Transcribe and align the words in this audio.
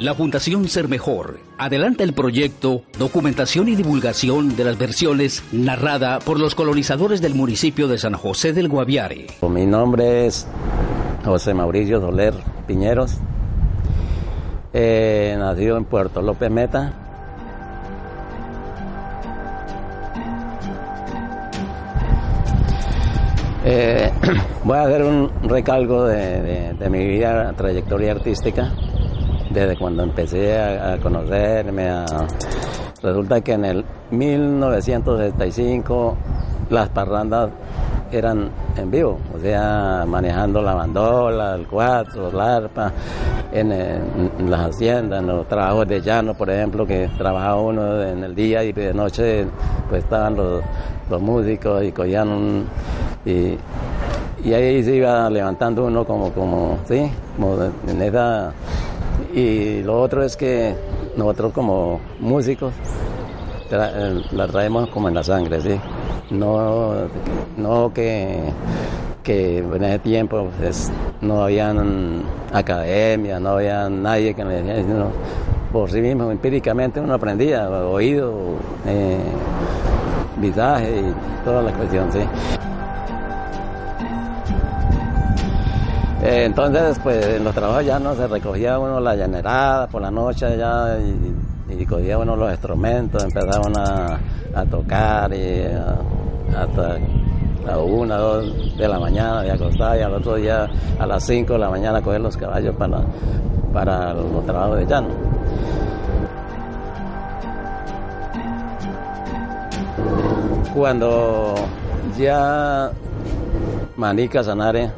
La 0.00 0.14
Fundación 0.14 0.68
Ser 0.68 0.86
Mejor 0.86 1.40
adelanta 1.58 2.04
el 2.04 2.12
proyecto 2.12 2.82
Documentación 3.00 3.66
y 3.66 3.74
Divulgación 3.74 4.54
de 4.54 4.62
las 4.62 4.78
versiones 4.78 5.42
narrada 5.50 6.20
por 6.20 6.38
los 6.38 6.54
colonizadores 6.54 7.20
del 7.20 7.34
municipio 7.34 7.88
de 7.88 7.98
San 7.98 8.12
José 8.12 8.52
del 8.52 8.68
Guaviare. 8.68 9.26
Mi 9.50 9.66
nombre 9.66 10.26
es 10.26 10.46
José 11.24 11.52
Mauricio 11.52 12.00
Soler 12.00 12.32
Piñeros, 12.68 13.16
eh, 14.72 15.34
nacido 15.36 15.76
en 15.76 15.84
Puerto 15.84 16.22
López 16.22 16.48
Meta. 16.48 16.92
Eh, 23.64 24.12
voy 24.62 24.78
a 24.78 24.82
hacer 24.82 25.02
un 25.02 25.28
recalco 25.42 26.04
de, 26.04 26.88
mi 26.88 27.04
vida, 27.04 27.52
trayectoria 27.54 28.12
artística 28.12 28.72
desde 29.50 29.76
cuando 29.76 30.02
empecé 30.02 30.58
a, 30.58 30.98
conocerme. 30.98 31.88
Resulta 33.02 33.40
que 33.40 33.52
en 33.52 33.64
el 33.64 33.84
1975 34.10 36.16
las 36.70 36.88
parrandas 36.90 37.50
eran 38.10 38.50
en 38.76 38.90
vivo, 38.90 39.18
o 39.34 39.38
sea, 39.38 40.04
manejando 40.06 40.62
la 40.62 40.74
bandola, 40.74 41.54
el 41.54 41.66
cuatro, 41.66 42.30
la 42.32 42.56
arpa, 42.56 42.92
en, 43.52 43.72
en, 43.72 44.50
las 44.50 44.70
haciendas, 44.70 45.20
en 45.20 45.26
los 45.26 45.46
trabajos 45.46 45.86
de 45.88 46.00
llano, 46.00 46.34
por 46.34 46.50
ejemplo, 46.50 46.86
que 46.86 47.08
trabajaba 47.18 47.60
uno 47.60 48.02
en 48.02 48.24
el 48.24 48.34
día 48.34 48.64
y 48.64 48.72
de 48.72 48.94
noche 48.94 49.46
pues 49.88 50.04
estaban 50.04 50.36
los, 50.36 50.62
los 51.10 51.20
músicos 51.20 51.84
y 51.84 51.92
cogían 51.92 52.28
un... 52.28 52.66
Y, 53.24 53.58
y 54.44 54.54
ahí 54.54 54.84
se 54.84 54.94
iba 54.94 55.28
levantando 55.28 55.86
uno 55.86 56.04
como, 56.04 56.32
como, 56.32 56.78
sí, 56.86 57.10
como 57.36 57.56
en 57.88 58.02
esa 58.02 58.52
y 59.34 59.82
lo 59.82 60.00
otro 60.00 60.22
es 60.22 60.36
que 60.36 60.74
nosotros 61.16 61.52
como 61.52 62.00
músicos 62.20 62.72
tra 63.68 63.92
la 64.32 64.46
traemos 64.46 64.88
como 64.88 65.08
en 65.08 65.14
la 65.14 65.22
sangre, 65.22 65.60
¿sí? 65.60 65.78
No, 66.30 66.92
no 67.56 67.92
que, 67.92 68.40
que 69.22 69.58
en 69.58 69.84
ese 69.84 69.98
tiempo 69.98 70.48
pues, 70.58 70.90
no 71.20 71.42
habían 71.44 72.22
academia, 72.52 73.38
no 73.40 73.50
había 73.50 73.88
nadie 73.88 74.34
que 74.34 74.44
me 74.44 74.54
decía, 74.54 74.76
sino 74.76 75.08
por 75.72 75.90
sí 75.90 76.00
mismo, 76.00 76.30
empíricamente 76.30 76.98
uno 77.00 77.14
aprendía, 77.14 77.68
oído, 77.68 78.32
eh, 78.86 79.18
visaje 80.36 81.00
y 81.00 81.44
toda 81.44 81.62
la 81.62 81.72
cuestión, 81.72 82.10
¿sí? 82.12 82.20
Eh, 86.22 86.44
entonces, 86.46 86.98
pues 87.00 87.24
en 87.24 87.44
los 87.44 87.54
trabajos 87.54 87.84
ya 87.84 88.00
no 88.00 88.14
se 88.16 88.26
recogía 88.26 88.78
uno 88.78 88.98
la 88.98 89.14
llanerada 89.14 89.86
por 89.86 90.02
la 90.02 90.10
noche 90.10 90.56
ya 90.58 90.98
y, 90.98 91.86
cogía 91.86 92.18
uno 92.18 92.34
los 92.34 92.50
instrumentos, 92.50 93.22
empezaban 93.22 93.72
a, 93.78 94.64
tocar 94.68 95.32
y 95.32 95.62
hasta 96.56 96.98
a 97.72 97.78
una, 97.78 98.16
dos 98.16 98.76
de 98.76 98.88
la 98.88 98.98
mañana 98.98 99.42
de 99.42 99.52
acostar 99.52 99.96
y 99.96 100.02
al 100.02 100.14
otro 100.14 100.34
día 100.34 100.68
a 100.98 101.06
las 101.06 101.24
cinco 101.24 101.52
de 101.52 101.60
la 101.60 101.70
mañana 101.70 102.02
coger 102.02 102.20
los 102.20 102.36
caballos 102.36 102.74
para, 102.74 103.00
para 103.72 104.12
los 104.12 104.44
trabajos 104.44 104.78
de 104.78 104.86
llano. 104.86 105.08
Cuando 110.74 111.54
ya 112.18 112.90
Manica 113.96 114.42
Sanare 114.42 114.90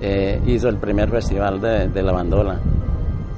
eh, 0.00 0.40
hizo 0.46 0.68
el 0.68 0.76
primer 0.76 1.10
festival 1.10 1.60
de, 1.60 2.02
la 2.02 2.12
bandola, 2.12 2.58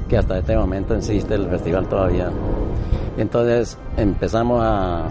que 0.08 0.16
hasta 0.16 0.38
este 0.38 0.56
momento 0.56 0.94
existe 0.94 1.34
el 1.34 1.48
festival 1.48 1.88
todavía. 1.88 2.30
Entonces 3.16 3.76
empezamos 3.96 4.60
a, 4.62 5.08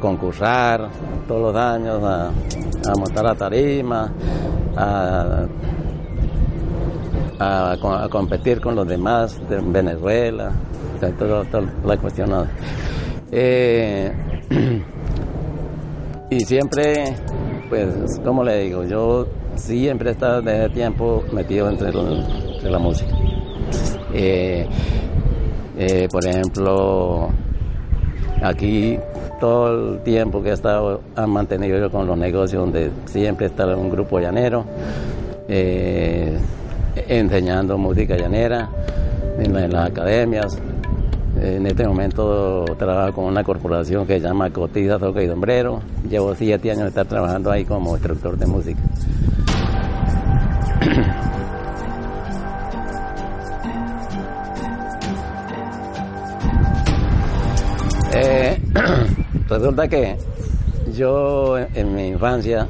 concursar 0.00 0.88
todos 1.28 1.52
los 1.52 1.56
años, 1.56 2.02
a, 2.02 2.30
montar 2.98 3.24
la 3.24 3.34
tarima, 3.34 4.10
a, 4.76 5.46
a, 7.38 8.08
competir 8.10 8.60
con 8.60 8.74
los 8.74 8.88
demás 8.88 9.40
de 9.48 9.60
Venezuela, 9.60 10.52
toda, 11.18 11.44
toda 11.44 11.64
la 11.84 11.96
cuestión. 11.98 12.48
Eh, 13.30 14.12
y 16.30 16.40
siempre, 16.40 17.14
pues, 17.68 18.20
como 18.24 18.42
le 18.42 18.64
digo, 18.64 18.84
yo 18.84 19.26
siempre 19.56 20.10
he 20.10 20.12
estado 20.12 20.42
desde 20.42 20.68
tiempo 20.70 21.24
metido 21.32 21.68
entre, 21.68 21.92
la 21.92 22.78
música. 22.78 23.10
Eh, 24.12 24.66
eh, 25.78 26.08
por 26.10 26.26
ejemplo, 26.26 27.28
aquí 28.42 28.98
todo 29.40 29.94
el 29.94 30.02
tiempo 30.02 30.42
que 30.42 30.50
he 30.50 30.52
estado, 30.52 31.00
han 31.16 31.30
mantenido 31.30 31.78
yo 31.78 31.90
con 31.90 32.06
los 32.06 32.16
negocios 32.16 32.62
donde 32.62 32.90
siempre 33.06 33.46
está 33.46 33.66
un 33.76 33.90
grupo 33.90 34.20
llanero, 34.20 34.64
eh, 35.48 36.38
enseñando 37.08 37.76
música 37.78 38.16
llanera 38.16 38.68
en, 39.38 39.52
la, 39.52 39.64
en, 39.64 39.72
las 39.72 39.90
academias. 39.90 40.58
En 41.40 41.66
este 41.66 41.88
momento 41.88 42.64
trabajo 42.78 43.14
con 43.14 43.24
una 43.24 43.42
corporación 43.42 44.06
que 44.06 44.20
se 44.20 44.20
llama 44.20 44.50
Cotiza, 44.50 44.98
Toca 44.98 45.22
y 45.22 45.28
Sombrero. 45.28 45.80
Llevo 46.08 46.34
siete 46.36 46.70
años 46.70 46.82
de 46.84 46.88
estar 46.90 47.06
trabajando 47.06 47.50
ahí 47.50 47.64
como 47.64 47.96
instructor 47.96 48.36
de 48.36 48.46
música. 48.46 48.80
Eh, 58.14 58.60
resulta 59.48 59.88
que 59.88 60.18
yo 60.94 61.58
en 61.58 61.94
mi 61.94 62.08
infancia 62.08 62.68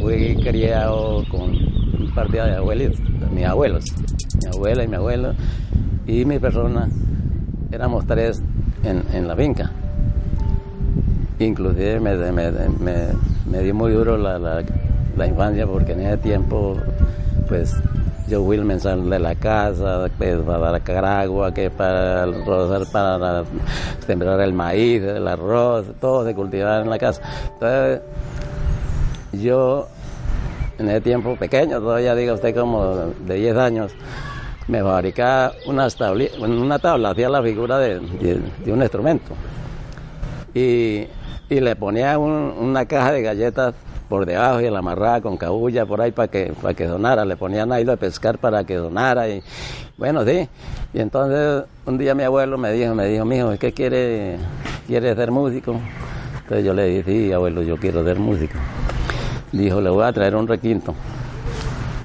fui 0.00 0.34
criado 0.42 1.24
con 1.30 1.50
un 1.52 2.12
par 2.14 2.28
de 2.28 2.40
abuelitos, 2.40 2.98
mis 3.32 3.44
abuelos, 3.44 3.84
mi 4.42 4.50
abuela 4.52 4.82
y 4.82 4.88
mi 4.88 4.96
abuelo, 4.96 5.34
y 6.06 6.24
mi 6.24 6.40
persona, 6.40 6.88
éramos 7.70 8.06
tres 8.06 8.42
en, 8.82 9.28
la 9.28 9.36
finca. 9.36 9.70
Inclusive 11.38 12.00
me, 12.00 13.62
dio 13.62 13.74
muy 13.74 13.92
duro 13.92 14.16
la, 14.18 15.26
infancia 15.26 15.66
porque 15.66 15.92
en 15.92 16.00
ese 16.00 16.16
tiempo, 16.18 16.76
pues 17.52 17.74
yo 18.28 18.42
fui 18.42 18.56
el 18.56 18.64
mensal 18.64 19.10
de 19.10 19.18
la 19.18 19.34
casa, 19.34 20.08
pues, 20.16 20.36
para 20.38 20.78
dar 20.78 21.04
agua, 21.04 21.52
que 21.52 21.68
para 21.68 22.24
rosar, 22.24 22.90
para 22.90 23.44
sembrar 24.06 24.40
el 24.40 24.54
maíz, 24.54 25.02
el 25.02 25.28
arroz, 25.28 25.84
todo 26.00 26.24
se 26.24 26.34
cultivaba 26.34 26.80
en 26.80 26.88
la 26.88 26.98
casa. 26.98 27.20
Entonces, 27.52 28.00
yo 29.34 29.86
en 30.78 30.88
ese 30.88 31.02
tiempo 31.02 31.36
pequeño, 31.36 31.78
todavía 31.78 32.14
diga 32.14 32.32
usted 32.32 32.56
como 32.56 33.12
de 33.26 33.34
10 33.34 33.56
años, 33.58 33.92
me 34.66 34.82
fabricaba 34.82 35.52
una 35.66 35.90
tabla, 35.90 36.24
una 36.40 36.78
tabla 36.78 37.10
hacía 37.10 37.28
la 37.28 37.42
figura 37.42 37.76
de, 37.76 37.98
un 37.98 38.80
instrumento. 38.80 39.34
Y, 40.54 41.06
y 41.50 41.60
le 41.60 41.76
ponía 41.76 42.18
un, 42.18 42.32
una 42.32 42.86
caja 42.86 43.12
de 43.12 43.20
galletas 43.20 43.74
por 44.12 44.26
debajo 44.26 44.60
y 44.60 44.68
la 44.68 44.80
amarraba 44.80 45.22
con 45.22 45.38
cabulla 45.38 45.86
por 45.86 46.02
ahí 46.02 46.12
para 46.12 46.28
que, 46.28 46.52
para 46.60 46.74
que 46.74 46.84
donara. 46.84 47.24
Le 47.24 47.34
ponían 47.34 47.72
ahí 47.72 47.82
de 47.82 47.96
pescar 47.96 48.36
para 48.36 48.62
que 48.62 48.74
donara. 48.76 49.26
Y 49.26 49.42
bueno, 49.96 50.22
sí. 50.26 50.46
Y 50.92 51.00
entonces 51.00 51.64
un 51.86 51.96
día 51.96 52.14
mi 52.14 52.22
abuelo 52.22 52.58
me 52.58 52.72
dijo, 52.72 52.94
me 52.94 53.06
dijo, 53.06 53.24
mijo, 53.24 53.56
¿qué 53.58 53.72
quiere, 53.72 54.36
quiere 54.86 55.14
ser 55.14 55.30
músico? 55.30 55.80
Entonces 56.42 56.62
yo 56.62 56.74
le 56.74 56.84
dije, 56.88 57.04
sí, 57.06 57.32
abuelo, 57.32 57.62
yo 57.62 57.78
quiero 57.78 58.04
ser 58.04 58.18
músico. 58.18 58.58
Dijo, 59.50 59.80
le 59.80 59.88
voy 59.88 60.04
a 60.04 60.12
traer 60.12 60.36
un 60.36 60.46
requinto. 60.46 60.94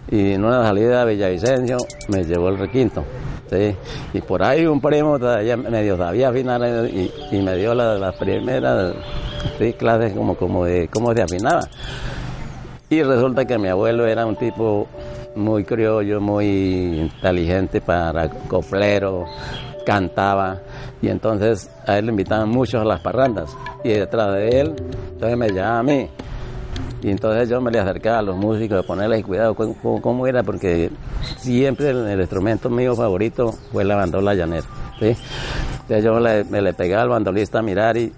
Y 0.09 0.31
en 0.31 0.45
una 0.45 0.63
salida 0.63 1.04
de 1.04 1.13
Villavicencio 1.13 1.75
me 2.07 2.24
llevó 2.24 2.48
el 2.48 2.57
requinto. 2.57 3.04
Sí. 3.50 3.75
Y 4.13 4.21
por 4.21 4.44
ahí 4.44 4.65
un 4.65 4.80
primo 4.80 5.19
todavía 5.19 5.57
medio 5.57 5.98
sabía 5.98 6.30
afinar 6.30 6.62
y, 6.89 7.12
y 7.33 7.42
me 7.42 7.57
dio 7.57 7.74
las 7.74 8.00
la 8.00 8.13
primeras 8.13 8.94
sí, 9.57 9.73
clases 9.73 10.13
como, 10.13 10.35
como 10.35 10.65
de 10.65 10.88
cómo 10.88 11.13
se 11.13 11.21
afinaba. 11.21 11.61
Y 12.89 13.03
resulta 13.03 13.45
que 13.45 13.57
mi 13.57 13.67
abuelo 13.67 14.07
era 14.07 14.25
un 14.25 14.35
tipo 14.35 14.88
muy 15.35 15.63
criollo, 15.63 16.19
muy 16.19 17.01
inteligente 17.01 17.81
para 17.81 18.29
coplero, 18.29 19.25
cantaba 19.88 20.59
y 21.01 21.07
entonces 21.07 21.69
a 21.85 21.97
él 21.97 22.07
le 22.07 22.11
invitaban 22.11 22.49
muchos 22.49 22.81
a 22.81 22.83
las 22.83 22.99
parrandas 22.99 23.55
y 23.85 23.91
detrás 23.91 24.33
de 24.33 24.59
él 24.59 24.75
entonces 25.13 25.38
me 25.38 25.49
llamaba 25.49 25.79
a 25.79 25.83
mí 25.83 26.09
y 27.01 27.09
entonces 27.09 27.47
yo 27.47 27.61
me 27.61 27.71
le 27.71 27.79
acercaba 27.79 28.19
a 28.19 28.21
los 28.21 28.35
músicos 28.35 28.83
a 28.83 28.83
ponerles 28.85 29.23
cuidado 29.23 29.55
cómo, 29.55 30.27
era 30.27 30.44
porque 30.44 30.91
siempre 31.38 31.91
el, 31.91 32.19
instrumento 32.19 32.69
mío 32.69 32.95
favorito 32.95 33.53
fue 33.71 33.85
la 33.85 33.95
bandola 33.95 34.33
llanera 34.33 34.65
¿sí? 34.99 35.15
yo 36.01 36.19
me 36.19 36.61
le 36.61 36.73
pegaba 36.73 37.03
al 37.03 37.09
bandolista 37.09 37.59
a 37.59 37.61
mirar 37.61 37.97
y 37.97 38.11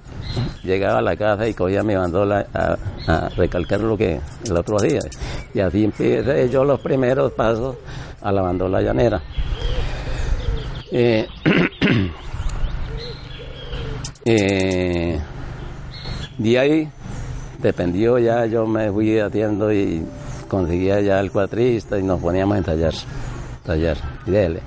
llegaba 0.63 0.99
a 0.99 1.01
la 1.01 1.15
casa 1.15 1.47
y 1.47 1.53
cogía 1.53 1.83
mi 1.83 1.95
bandola 1.95 2.45
a, 2.53 3.29
recalcar 3.35 3.79
lo 3.79 3.97
que 3.97 4.19
el 4.45 4.57
otro 4.57 4.77
día. 4.79 4.99
Y 5.53 5.59
así 5.59 5.83
empecé 5.83 6.49
yo 6.49 6.63
los 6.63 6.79
primeros 6.79 7.31
pasos 7.33 7.77
a 8.21 8.31
la 8.31 8.41
bandola 8.41 8.81
llanera. 8.81 9.21
Eh, 10.91 11.27
eh, 14.25 15.19
de 16.37 16.59
ahí 16.59 16.89
dependió 17.59 18.17
ya, 18.17 18.45
yo 18.45 18.65
me 18.65 18.91
fui 18.91 19.19
haciendo 19.19 19.71
y 19.71 20.05
conseguía 20.47 21.01
ya 21.01 21.19
el 21.19 21.31
cuatrista 21.31 21.97
y 21.97 22.03
nos 22.03 22.19
poníamos 22.19 22.57
en 22.57 22.63
tallar, 22.63 22.93
tallar, 23.63 23.97
y 24.25 24.31
dele. 24.31 24.61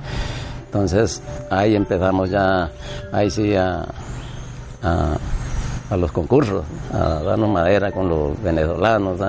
Entonces 0.72 1.22
ahí 1.50 1.74
empezamos 1.74 2.30
ya, 2.30 2.70
ahí 3.12 3.30
sí 3.30 3.54
a 3.54 3.86
a 5.92 5.96
los 5.96 6.10
concursos, 6.10 6.64
a 6.90 7.22
darnos 7.22 7.50
madera 7.50 7.92
con 7.92 8.08
los 8.08 8.42
venezolanos, 8.42 9.20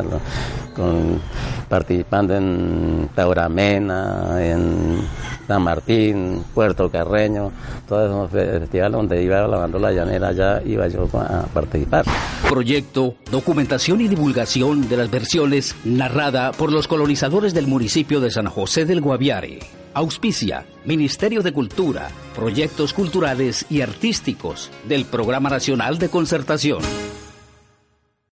con, 0.74 1.20
participando 1.68 2.36
en 2.36 3.10
Tauramena, 3.14 4.38
en 4.40 5.02
San 5.46 5.62
Martín, 5.62 6.42
Puerto 6.54 6.90
Carreño, 6.90 7.52
todos 7.86 8.10
esos 8.10 8.32
festivales 8.32 8.94
donde 8.94 9.22
iba 9.22 9.46
la 9.46 9.58
bandola 9.58 9.92
llanera, 9.92 10.32
ya 10.32 10.62
iba 10.66 10.88
yo 10.88 11.10
a 11.14 11.46
participar. 11.54 12.06
Proyecto, 12.48 13.16
documentación 13.30 14.00
y 14.00 14.08
divulgación 14.08 14.88
de 14.88 14.98
las 14.98 15.12
versiones 15.12 15.76
narrada 15.84 16.54
por 16.54 16.72
los 16.72 16.88
colonizadores 16.88 17.54
del 17.54 17.68
municipio 17.68 18.22
de 18.22 18.32
San 18.32 18.46
José 18.46 18.86
del 18.86 19.02
Guaviare. 19.02 19.83
Auspicia 19.94 20.66
Ministerio 20.86 21.42
de 21.44 21.54
Cultura, 21.54 22.10
Proyectos 22.36 22.94
Culturales 22.94 23.66
y 23.70 23.82
Artísticos 23.82 24.70
del 24.88 25.06
Programa 25.06 25.50
Nacional 25.50 25.98
de 25.98 26.10
Concertación. 26.10 26.82